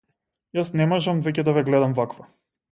Јас 0.59 0.71
не 0.81 0.87
можам 0.95 1.21
веќе 1.27 1.47
да 1.51 1.55
ве 1.59 1.65
гледам 1.71 1.97
ваква. 2.03 2.29